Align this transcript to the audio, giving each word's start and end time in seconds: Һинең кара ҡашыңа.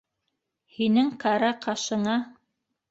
Һинең 0.79 1.13
кара 1.27 1.53
ҡашыңа. 1.69 2.21